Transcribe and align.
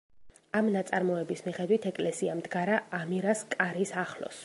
ამ 0.59 0.69
ნაწარმოების 0.75 1.45
მიხედვით, 1.49 1.87
ეკლესია 1.91 2.39
მდგარა 2.41 2.83
ამირას 3.03 3.49
კარის 3.57 3.99
ახლოს. 4.07 4.39